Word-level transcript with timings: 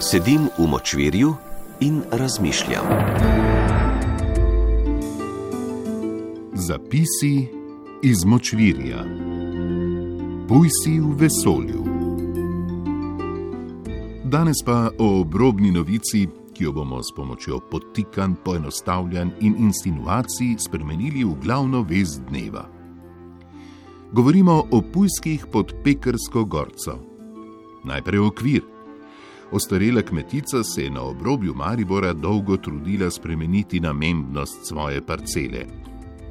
Sedim 0.00 0.46
v 0.58 0.66
močvirju 0.66 1.34
in 1.80 2.02
razmišljam. 2.10 2.84
Zapisi 6.54 7.48
iz 8.02 8.24
močvirja. 8.24 9.04
Pujsi 10.48 11.00
v 11.00 11.16
vesolju. 11.18 11.82
Danes 14.24 14.62
pa 14.66 14.90
o 14.98 15.20
obrobni 15.20 15.70
novici, 15.70 16.28
ki 16.54 16.64
jo 16.64 16.72
bomo 16.72 17.02
s 17.02 17.10
pomočjo 17.16 17.58
potikanj, 17.70 18.38
poenostavljanj 18.44 19.30
in 19.40 19.58
insinuacij 19.58 20.54
spremenili 20.68 21.24
v 21.24 21.34
glavno 21.42 21.82
vez 21.82 22.20
dneva. 22.30 22.68
Govorimo 24.12 24.62
o 24.70 24.82
pujskih 24.92 25.46
pod 25.52 25.74
Pekrsko 25.84 26.44
gorco. 26.44 26.98
Najprej 27.84 28.20
okvir. 28.20 28.77
Ostarela 29.52 30.02
kmetica 30.02 30.64
se 30.64 30.82
je 30.82 30.90
na 30.90 31.02
obrobju 31.02 31.54
Maribora 31.54 32.12
dolgo 32.12 32.56
trudila 32.56 33.10
spremeniti 33.10 33.80
namembnost 33.80 34.66
svoje 34.66 35.06
parcele. 35.06 35.64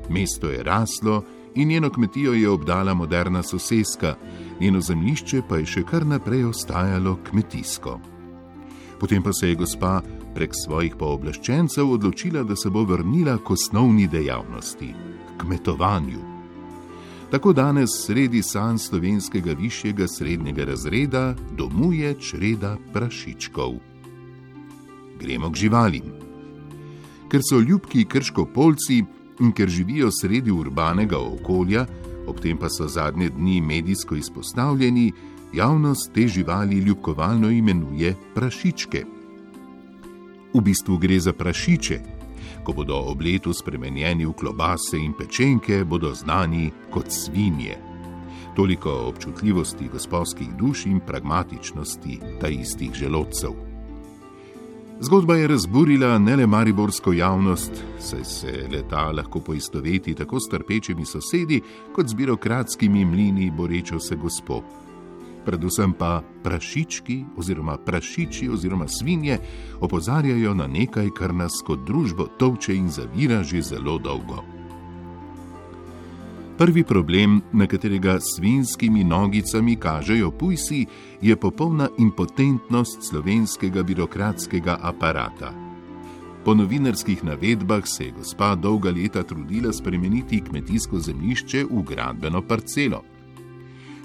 Mesto 0.09 0.49
je 0.49 0.63
raslo 0.63 1.23
in 1.55 1.67
njeno 1.67 1.89
kmetijo 1.89 2.34
je 2.34 2.49
obdala 2.49 2.94
moderna 2.94 3.44
soseska, 3.44 4.16
njeno 4.59 4.81
zemljišče 4.81 5.41
pa 5.49 5.58
je 5.58 5.66
še 5.66 5.84
kar 5.84 6.05
naprej 6.05 6.45
ostajalo 6.45 7.17
kmetijsko. 7.30 7.99
Potem 8.99 9.23
pa 9.23 9.34
se 9.34 9.49
je 9.49 9.55
gospa 9.55 10.02
prek 10.36 10.53
svojih 10.66 10.95
pooblaščencev 10.95 11.91
odločila, 11.91 12.44
da 12.44 12.55
se 12.55 12.70
bo 12.70 12.84
vrnila 12.84 13.38
k 13.38 13.52
osnovni 13.52 14.08
dejavnosti- 14.08 14.94
kmetovanju. 15.41 16.36
Tako 17.31 17.54
danes 17.54 17.90
sredi 18.05 18.44
san 18.44 18.80
slovenskega 18.80 19.52
višjega 19.52 20.08
srednjega 20.08 20.63
razreda 20.63 21.36
domuje 21.58 22.16
čreda 22.20 22.77
prašičkov. 22.94 23.73
Gremo 25.19 25.52
k 25.52 25.56
živalim. 25.56 26.03
Ker 27.28 27.42
so 27.44 27.59
ljubki 27.59 28.06
krškopolci 28.06 29.03
in 29.39 29.52
ker 29.52 29.69
živijo 29.69 30.09
sredi 30.22 30.52
urbanega 30.52 31.19
okolja, 31.19 31.86
ob 32.28 32.39
tem 32.39 32.58
pa 32.58 32.69
so 32.69 32.88
zadnje 32.88 33.30
dni 33.30 33.62
medijsko 33.62 34.16
izpostavljeni, 34.16 35.12
javnost 35.53 36.14
te 36.14 36.28
živali 36.28 36.75
ljubkovalno 36.75 37.50
imenuje 37.50 38.16
prašičke. 38.36 39.06
V 40.53 40.62
bistvu 40.62 40.97
gre 40.97 41.19
za 41.19 41.34
prašiče, 41.34 42.00
ko 42.67 42.73
bodo 42.73 42.97
ob 43.07 43.21
letu 43.23 43.53
spremenjeni 43.55 44.25
v 44.27 44.33
klobase 44.35 44.99
in 44.99 45.13
pečenke, 45.15 45.85
bodo 45.87 46.11
znani 46.11 46.67
kot 46.91 47.07
svinje. 47.07 47.77
Toliko 48.55 48.91
občutljivosti 49.07 49.87
gospodskih 49.87 50.49
duš 50.59 50.85
in 50.85 50.99
pragmatičnosti 50.99 52.19
ta 52.41 52.47
istih 52.47 52.91
želodcev. 52.93 53.55
Zgodba 54.99 55.35
je 55.35 55.47
razburila 55.47 56.17
ne 56.19 56.35
le 56.35 56.47
mariborsko 56.47 57.13
javnost, 57.13 57.71
saj 57.99 58.23
se 58.23 58.67
leta 58.71 59.11
lahko 59.11 59.39
poistoveti 59.39 60.13
tako 60.13 60.39
s 60.39 60.49
trpečimi 60.51 61.05
sosedi, 61.05 61.61
kot 61.95 62.07
z 62.07 62.13
birokratskimi 62.13 63.05
mlini 63.05 63.51
borečo 63.51 63.99
se 63.99 64.15
gospod 64.15 64.63
predvsem 65.48 65.94
pa 65.94 66.22
prašički 66.44 67.23
oziroma 67.38 67.78
prašiči 67.78 68.50
oziroma 68.50 68.88
svinje 68.88 69.40
opozarjajo 69.80 70.53
na 70.53 70.67
nekaj, 70.67 71.09
kar 71.16 71.34
nas 71.34 71.62
kot 71.66 71.86
družbo 71.88 72.28
tovče 72.40 72.76
in 72.76 72.90
zavira 72.92 73.44
že 73.44 73.62
zelo 73.62 73.98
dolgo. 73.98 74.44
Prvi 76.58 76.84
problem, 76.84 77.42
na 77.53 77.68
katerega 77.68 78.18
svinskimi 78.20 79.03
nogicami 79.03 79.75
kažejo 79.75 80.31
pujsi, 80.31 80.86
je 81.22 81.36
popolna 81.36 81.90
impotentnost 81.98 83.03
slovenskega 83.09 83.84
birokratskega 83.84 84.80
aparata. 84.81 85.53
Po 86.45 86.56
novinarskih 86.56 87.24
navedbah 87.24 87.88
se 87.88 88.06
je 88.06 88.12
gospa 88.12 88.56
dolga 88.56 88.91
leta 88.91 89.24
trudila 89.24 89.74
spremeniti 89.74 90.41
kmetijsko 90.41 91.00
zemljišče 91.00 91.66
v 91.72 91.84
gradbeno 91.84 92.41
parcelo 92.41 93.03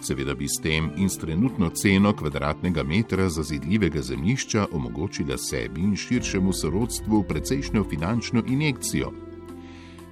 seveda 0.04 0.34
bi 0.34 0.48
s 0.48 0.60
tem 0.62 0.90
in 0.96 1.10
s 1.10 1.18
trenutno 1.18 1.70
ceno 1.70 2.12
kvadratnega 2.12 2.82
metra 2.82 3.28
zazidljivega 3.28 4.02
zemljišča 4.02 4.66
omogočila 4.72 5.38
sebi 5.38 5.80
in 5.80 5.96
širšemu 5.96 6.52
sorodstvu 6.52 7.22
precejšnjo 7.28 7.84
finančno 7.84 8.42
injekcijo. 8.48 9.12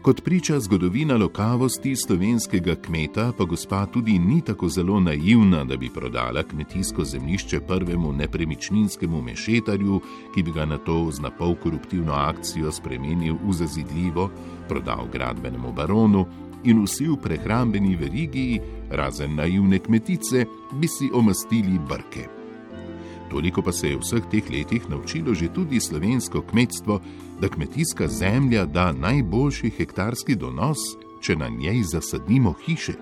Kot 0.03 0.23
priča 0.25 0.61
zgodovina 0.61 1.17
lokavosti 1.17 1.97
slovenskega 1.97 2.75
kmeta, 2.75 3.33
pa 3.39 3.45
gospa 3.45 3.87
tudi 3.87 4.19
ni 4.19 4.41
tako 4.41 4.69
zelo 4.69 5.01
naivna, 5.01 5.65
da 5.65 5.77
bi 5.77 5.91
prodala 5.95 6.43
kmetijsko 6.43 7.05
zemljišče 7.05 7.61
prvemu 7.61 8.13
nepremičninskemu 8.13 9.23
mešetarju, 9.23 10.01
ki 10.35 10.43
bi 10.43 10.53
ga 10.53 10.65
na 10.65 10.79
to 10.79 11.11
z 11.13 11.21
napol 11.21 11.55
koruptivno 11.55 12.13
akcijo 12.13 12.73
spremenil 12.73 13.37
v 13.45 13.53
zazidljivo, 13.53 14.31
prodal 14.69 15.05
gradbenemu 15.13 15.73
baronu 15.73 16.27
in 16.65 16.83
vsi 16.85 17.09
v 17.09 17.17
prehrambeni 17.23 17.97
verigi, 17.97 18.61
razen 18.91 19.35
naivne 19.35 19.79
kmetice, 19.79 20.47
bi 20.73 20.89
si 20.89 21.11
omastili 21.13 21.79
brke. 21.89 22.29
Toliko 23.31 23.63
pa 23.63 23.73
se 23.73 23.89
je 23.89 23.97
v 23.97 24.03
vseh 24.03 24.25
teh 24.31 24.51
letih 24.51 24.89
naučilo 24.91 25.35
že 25.35 25.49
tudi 25.55 25.81
slovensko 25.81 26.43
kmetstvo, 26.43 27.01
da 27.41 27.49
kmetijska 27.49 28.09
zemlja 28.09 28.67
da 28.67 28.93
najboljši 28.93 29.71
hektarski 29.71 30.35
donos, 30.35 30.79
če 31.23 31.37
na 31.37 31.49
njej 31.49 31.83
zasadimo 31.83 32.55
hiše. 32.67 32.95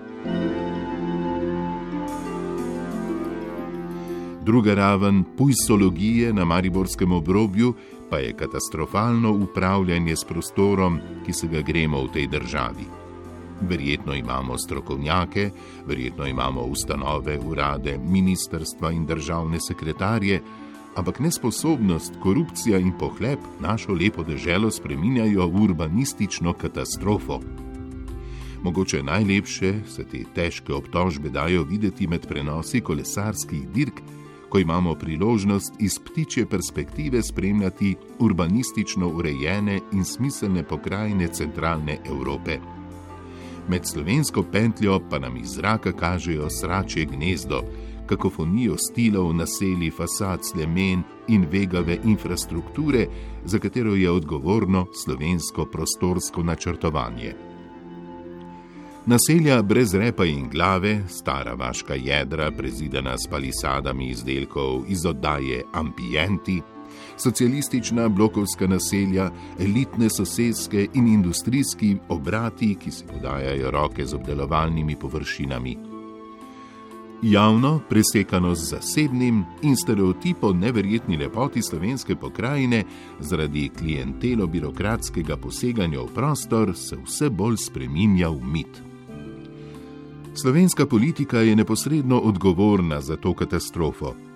Druga 4.45 4.73
raven 4.73 5.23
pujsologije 5.37 6.33
na 6.33 6.45
mariborskem 6.45 7.11
obrobju 7.11 7.73
pa 8.09 8.17
je 8.17 8.33
katastrofalno 8.33 9.31
upravljanje 9.31 10.15
s 10.15 10.23
prostorom, 10.23 10.99
ki 11.25 11.33
se 11.33 11.47
ga 11.47 11.61
gremo 11.61 12.03
v 12.03 12.11
tej 12.13 12.27
državi. 12.27 12.98
Verjetno 13.61 14.13
imamo 14.15 14.57
strokovnjake, 14.57 15.49
verjetno 15.87 16.25
imamo 16.25 16.61
ustanove, 16.61 17.39
urade, 17.39 17.97
ministerstva 17.97 18.91
in 18.91 19.05
državne 19.05 19.57
sekretarje, 19.59 20.41
ampak 20.95 21.19
nesposobnost, 21.19 22.13
korupcija 22.23 22.79
in 22.79 22.91
pohlep 22.99 23.39
našo 23.59 23.93
lepo 23.93 24.23
deželo 24.23 24.71
spreminjajo 24.71 25.47
v 25.47 25.63
urbanistično 25.63 26.53
katastrofo. 26.53 27.39
Mogoče 28.63 29.03
najlepše 29.03 29.73
se 29.87 30.03
te 30.03 30.23
težke 30.35 30.73
obtožbe 30.73 31.29
dajo 31.29 31.63
videti 31.63 32.07
med 32.07 32.27
prenosi 32.27 32.81
kolesarskih 32.81 33.67
dirk, 33.69 34.01
ko 34.49 34.59
imamo 34.59 34.95
priložnost 34.95 35.73
iz 35.79 35.99
ptiče 35.99 36.45
perspektive 36.45 37.21
spremljati 37.23 37.95
urbanistično 38.19 39.07
urejene 39.07 39.79
in 39.93 40.03
smiselne 40.05 40.63
pokrajine 40.63 41.27
centralne 41.27 41.97
Evrope 42.05 42.59
med 43.69 43.85
slovensko 43.85 44.43
pentljo 44.51 44.99
pa 45.09 45.19
nam 45.19 45.37
iz 45.37 45.55
zraka 45.55 45.91
kažejo 45.91 46.49
srače 46.49 47.05
gnezdo, 47.05 47.61
kakofonijo 48.05 48.75
stilov, 48.77 49.33
naselij, 49.35 49.91
fasad, 49.91 50.39
slemen 50.45 51.03
in 51.27 51.45
vegave 51.51 51.97
infrastrukture, 52.03 53.05
za 53.45 53.59
katero 53.59 53.95
je 53.95 54.11
odgovorno 54.11 54.85
slovensko 55.03 55.65
prostorsko 55.65 56.43
načrtovanje. 56.43 57.35
Naselja 59.05 59.61
brez 59.61 59.93
repa 59.93 60.25
in 60.25 60.49
glave, 60.49 61.01
stara 61.07 61.53
vaška 61.53 61.93
jedra, 61.93 62.51
prezidena 62.51 63.17
s 63.17 63.29
palisadami 63.29 64.09
izdelkov 64.09 64.83
iz 64.87 65.05
oddaje 65.05 65.63
Ambienti, 65.73 66.61
socialistična 67.17 68.09
blokovska 68.09 68.67
naselja, 68.67 69.31
elitne 69.59 70.09
sosedske 70.09 70.87
in 70.93 71.07
industrijski 71.07 71.97
obrati, 72.09 72.75
ki 72.75 72.91
si 72.91 73.05
podajajo 73.05 73.71
roke 73.71 74.05
z 74.05 74.13
obdelovalnimi 74.15 74.95
površinami. 74.95 75.77
Javno, 77.21 77.79
presekano 77.89 78.55
z 78.55 78.69
zasebnim 78.69 79.43
in 79.61 79.75
stereotipo 79.75 80.53
neverjetni 80.53 81.17
lepoti 81.17 81.61
slovenske 81.61 82.15
pokrajine, 82.15 82.83
zaradi 83.19 83.69
klientelo-birokratskega 83.79 85.37
poseganja 85.37 85.99
v 85.99 86.13
prostor, 86.15 86.71
se 86.75 86.95
vse 86.95 87.29
bolj 87.29 87.57
spreminja 87.57 88.29
v 88.29 88.43
mit. 88.43 88.81
Slovenska 90.33 90.85
politika 90.85 91.39
je 91.39 91.55
neposredno 91.55 92.19
odgovorna 92.19 93.01
za 93.01 93.15
to 93.15 93.33
katastrofo. 93.33 94.28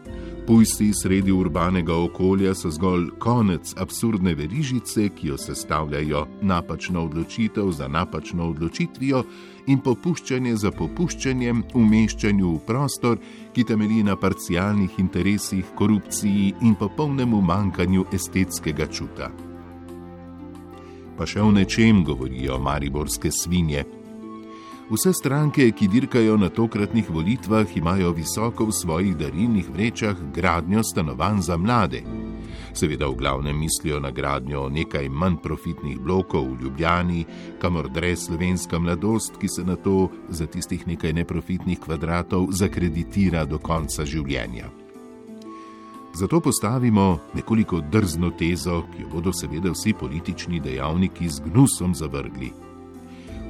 Pujsi 0.47 0.91
sredi 0.93 1.31
urbanega 1.31 1.95
okolja 1.95 2.51
so 2.55 2.69
zgolj 2.69 3.05
konec 3.19 3.73
absurdne 3.77 4.33
verižice, 4.35 5.07
ki 5.15 5.27
jo 5.27 5.37
sestavljajo 5.37 6.25
napačna 6.41 6.99
odločitev 6.99 7.71
za 7.71 7.87
napačno 7.87 8.49
odločitvijo 8.49 9.23
in 9.67 9.79
popuščanje 9.79 10.55
za 10.55 10.71
popuščanjem 10.71 11.63
umeščanju 11.73 12.51
v 12.57 12.59
prostor, 12.67 13.17
ki 13.55 13.63
temelji 13.63 14.03
na 14.03 14.17
parcialnih 14.19 14.99
interesih, 14.99 15.63
korupciji 15.79 16.53
in 16.61 16.75
popolnemu 16.75 17.41
manjkanju 17.41 18.05
estetskega 18.11 18.91
čuta. 18.91 19.31
Pa 21.17 21.25
še 21.25 21.39
o 21.41 21.51
nečem 21.55 22.03
govorijo 22.03 22.59
mariborske 22.59 23.31
svinje. 23.31 24.02
Vse 24.89 25.13
stranke, 25.13 25.71
ki 25.71 25.87
dirkajo 25.87 26.37
na 26.37 26.49
tokratnih 26.49 27.09
volitvah, 27.09 27.77
imajo 27.77 28.11
visoko 28.11 28.65
v 28.65 28.71
svojih 28.71 29.15
darilnih 29.15 29.69
vrečah 29.69 30.17
gradnjo 30.35 30.83
stanovanj 30.83 31.39
za 31.41 31.57
mlade. 31.57 32.01
Seveda 32.73 33.07
v 33.07 33.15
glavnem 33.15 33.59
mislijo 33.59 33.99
na 33.99 34.11
gradnjo 34.11 34.67
nekaj 34.69 35.07
manj 35.09 35.37
profitnih 35.43 35.99
blokov 35.99 36.49
v 36.51 36.63
Ljubljani, 36.63 37.25
kamor 37.61 37.87
dre 37.89 38.15
slovenska 38.15 38.79
mladost, 38.79 39.37
ki 39.39 39.47
se 39.47 39.63
na 39.63 39.75
to 39.75 40.09
za 40.29 40.45
tistih 40.45 40.87
nekaj 40.87 41.13
neprofitnih 41.13 41.79
kvadratov 41.79 42.51
zakreditira 42.51 43.45
do 43.45 43.59
konca 43.59 44.05
življenja. 44.05 44.67
Zato 46.13 46.39
postavimo 46.39 47.19
nekoliko 47.33 47.79
drzno 47.79 48.35
tezo, 48.35 48.83
ki 48.91 49.01
jo 49.01 49.09
bodo 49.15 49.31
seveda 49.33 49.71
vsi 49.71 49.93
politični 49.93 50.59
dejavniki 50.59 51.29
z 51.29 51.39
gnusom 51.47 51.95
zavrgli 51.95 52.72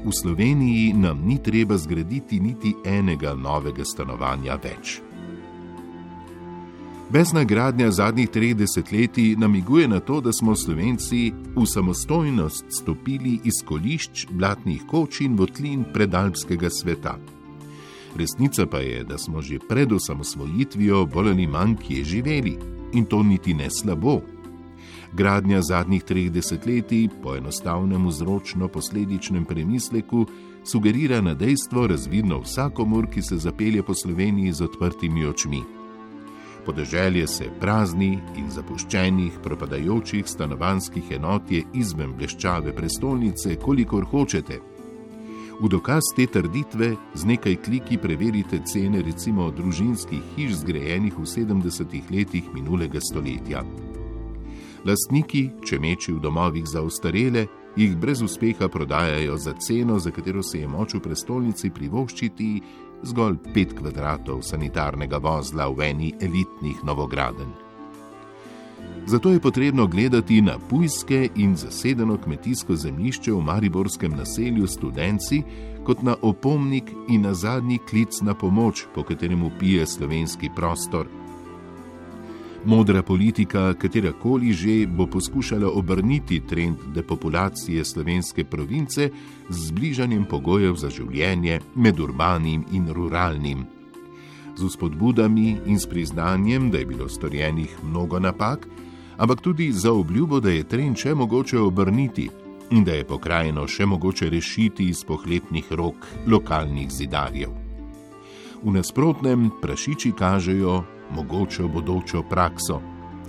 v 0.06 0.12
Sloveniji 0.12 0.94
nam 0.94 1.24
ni 1.26 1.40
treba 1.44 1.78
zgraditi 1.78 2.40
niti 2.40 2.76
enega 2.86 3.34
novega 3.36 3.86
stanovanja 3.86 4.60
več. 4.64 5.00
Besna 7.14 7.44
gradnja 7.44 7.92
zadnjih 7.92 8.30
treh 8.30 8.56
desetletij 8.58 9.36
namiguje 9.38 9.88
na 9.88 10.00
to, 10.00 10.18
da 10.22 10.32
smo 10.34 10.56
Slovenci 10.56 11.34
v 11.56 11.66
samostojnost 11.66 12.66
stopili 12.70 13.40
iz 13.44 13.62
kolišč, 13.66 14.26
blatnih 14.32 14.82
koč 14.90 15.22
in 15.22 15.38
votlin 15.38 15.86
predalpskega 15.94 16.70
sveta. 16.74 17.18
Resnica 18.18 18.66
pa 18.66 18.82
je, 18.82 19.04
da 19.04 19.18
smo 19.18 19.42
že 19.42 19.60
pred 19.70 19.92
osamosvojitvijo 19.92 21.06
bolj 21.06 21.30
ali 21.30 21.48
manj 21.48 21.76
kje 21.86 22.04
živeli 22.04 22.58
in 22.94 23.06
to 23.06 23.24
niti 23.24 23.54
ne 23.54 23.70
slabo. 23.70 24.22
Gradnja 25.14 25.62
zadnjih 25.62 26.04
treh 26.04 26.32
desetletij 26.34 27.10
po 27.22 27.36
enostavnem 27.36 28.08
vzročno-posledičnem 28.08 29.46
premisleku 29.46 30.26
sugerira 30.66 31.22
na 31.22 31.34
dejstvo 31.34 31.88
razvidno 31.88 32.40
vsakomur, 32.40 33.06
ki 33.08 33.22
se 33.22 33.38
zapelje 33.38 33.84
po 33.84 33.94
Sloveniji 33.94 34.54
z 34.54 34.62
odprtimi 34.62 35.26
očmi. 35.26 35.62
Podeželje 36.66 37.28
se 37.28 37.46
prazni 37.60 38.20
in 38.38 38.50
zapuščenih, 38.50 39.38
propadajočih 39.44 40.26
stanovanskih 40.28 41.12
enot 41.12 41.52
je 41.52 41.64
izven 41.74 42.18
bleščave 42.18 42.74
prestolnice, 42.74 43.56
kolikor 43.56 44.06
hočete. 44.06 44.60
V 45.62 45.70
dokaz 45.70 46.10
te 46.16 46.26
trditve 46.26 46.96
z 47.14 47.26
nekaj 47.26 47.62
kliki 47.62 47.98
preverite 47.98 48.64
cene 48.66 49.06
recimo 49.06 49.52
družinskih 49.52 50.36
hiš 50.36 50.64
zgrajenih 50.64 51.14
v 51.14 51.30
70-ih 51.38 52.10
letih 52.12 52.54
minulega 52.54 53.02
stoletja. 53.02 53.62
Lastniki, 54.84 55.48
če 55.64 55.80
meči 55.80 56.12
v 56.12 56.20
domovih 56.20 56.66
za 56.68 56.82
ostarele, 56.84 57.46
jih 57.80 57.96
brez 57.98 58.22
uspeha 58.22 58.68
prodajajo 58.68 59.38
za 59.38 59.54
ceno, 59.54 60.00
za 60.00 60.12
katero 60.12 60.44
se 60.44 60.60
je 60.60 60.68
moč 60.68 60.94
v 60.94 61.00
prestolnici 61.00 61.72
privoščiti 61.72 62.50
zgolj 63.04 63.38
pet 63.54 63.74
kvadratov 63.80 64.42
sanitarnega 64.44 65.18
vozla 65.24 65.70
v 65.72 65.88
eni 65.88 66.12
elitnih 66.20 66.84
novograden. 66.84 67.54
Zato 69.08 69.32
je 69.32 69.40
potrebno 69.40 69.88
gledati 69.88 70.42
na 70.42 70.60
pujske 70.60 71.30
in 71.36 71.56
zasedeno 71.56 72.18
kmetijsko 72.18 72.76
zemljišče 72.76 73.32
v 73.32 73.42
mariborskem 73.42 74.12
naselju 74.16 74.68
Studenci 74.68 75.42
kot 75.84 76.04
na 76.04 76.16
opomnik 76.22 76.92
in 77.10 77.22
na 77.22 77.34
zadnji 77.34 77.80
klic 77.90 78.22
na 78.22 78.34
pomoč, 78.34 78.86
po 78.96 79.04
katerem 79.04 79.44
upije 79.44 79.86
slovenski 79.86 80.50
prostor. 80.56 81.08
Modra 82.66 83.04
politika, 83.04 83.74
katera 83.74 84.14
koli 84.16 84.54
že, 84.54 84.88
bo 84.88 85.04
poskušala 85.08 85.68
obrniti 85.68 86.40
trend 86.40 86.78
depopulacije 86.96 87.86
slovenske 87.86 88.44
province 88.44 89.10
z 89.50 89.68
zbližanjem 89.68 90.24
pogojev 90.26 90.76
za 90.76 90.90
življenje 90.90 91.60
med 91.76 92.00
urbanim 92.00 92.64
in 92.72 92.88
ruralnim. 92.88 93.66
Z 94.56 94.70
spodbudami 94.70 95.58
in 95.66 95.80
s 95.80 95.86
priznanjem, 95.86 96.72
da 96.72 96.78
je 96.78 96.86
bilo 96.86 97.10
storjenih 97.10 97.76
mnogo 97.84 98.20
napak, 98.20 98.68
ampak 99.18 99.42
tudi 99.42 99.72
za 99.72 99.92
obljubo, 99.92 100.40
da 100.40 100.50
je 100.50 100.64
trend 100.64 100.98
še 100.98 101.14
mogoče 101.14 101.60
obrniti 101.60 102.30
in 102.72 102.84
da 102.84 102.96
je 102.96 103.04
pokrajino 103.04 103.68
še 103.68 103.86
mogoče 103.86 104.30
rešiti 104.30 104.88
iz 104.88 105.04
pohlepnih 105.04 105.68
rok 105.72 106.08
lokalnih 106.28 106.88
zidarjev. 106.92 107.52
V 108.64 108.72
nasprotnem 108.72 109.50
prašiči 109.62 110.14
kažejo, 110.16 110.84
mogočo 111.16 111.68
bodočo 111.68 112.24
prakso: 112.24 112.82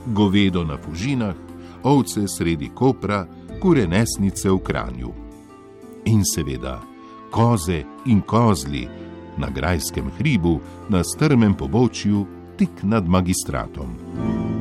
govedo 0.06 0.64
na 0.64 0.76
fužinah, 0.76 1.34
ovce 1.82 2.28
sredi 2.28 2.70
kopra, 2.74 3.26
kure 3.60 3.86
nesnice 3.86 4.50
v 4.50 4.58
kranju. 4.58 5.12
In 6.04 6.22
seveda, 6.24 6.80
koze 7.30 7.84
in 8.06 8.20
kozli 8.20 8.88
na 9.36 9.50
grajskem 9.50 10.10
hribu, 10.18 10.60
na 10.88 11.04
strmem 11.04 11.54
pobočju, 11.54 12.26
tik 12.56 12.82
nad 12.82 13.08
magistratom. 13.08 14.53